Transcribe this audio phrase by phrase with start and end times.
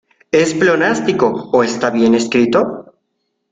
[0.31, 2.95] ¿Es pleonástico o está bien escrito?